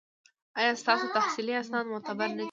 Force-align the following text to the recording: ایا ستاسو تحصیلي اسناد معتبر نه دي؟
ایا 0.59 0.71
ستاسو 0.81 1.05
تحصیلي 1.17 1.53
اسناد 1.61 1.85
معتبر 1.93 2.27
نه 2.29 2.33
دي؟ 2.33 2.39